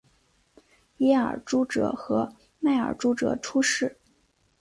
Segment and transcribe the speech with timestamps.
[0.97, 3.99] 耶尔朱哲和迈尔朱哲出世。